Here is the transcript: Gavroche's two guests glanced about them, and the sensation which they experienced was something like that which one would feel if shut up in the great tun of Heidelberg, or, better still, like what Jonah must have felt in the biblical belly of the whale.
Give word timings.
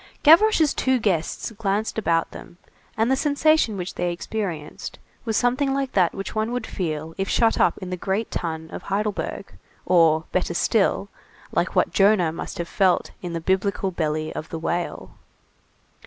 Gavroche's 0.23 0.73
two 0.73 0.97
guests 0.97 1.51
glanced 1.51 1.99
about 1.99 2.31
them, 2.31 2.57
and 2.97 3.11
the 3.11 3.15
sensation 3.15 3.77
which 3.77 3.93
they 3.93 4.11
experienced 4.11 4.97
was 5.25 5.37
something 5.37 5.75
like 5.75 5.91
that 5.91 6.15
which 6.15 6.33
one 6.33 6.51
would 6.51 6.65
feel 6.65 7.13
if 7.19 7.29
shut 7.29 7.59
up 7.59 7.77
in 7.77 7.91
the 7.91 7.97
great 7.97 8.31
tun 8.31 8.71
of 8.71 8.81
Heidelberg, 8.81 9.53
or, 9.85 10.23
better 10.31 10.55
still, 10.55 11.09
like 11.51 11.75
what 11.75 11.93
Jonah 11.93 12.31
must 12.31 12.57
have 12.57 12.67
felt 12.67 13.11
in 13.21 13.33
the 13.33 13.39
biblical 13.39 13.91
belly 13.91 14.33
of 14.33 14.49
the 14.49 14.57
whale. 14.57 15.11